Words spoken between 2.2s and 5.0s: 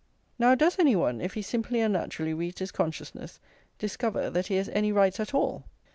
reads his consciousness, discover that he has any